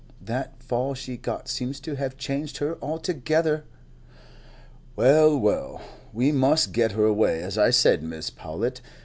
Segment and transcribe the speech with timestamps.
[0.23, 3.65] That fall she got seems to have changed her altogether."
[4.95, 5.79] "Well, well,
[6.11, 8.35] we must get her away, as I said, Mrs.
[8.35, 8.81] Powlett.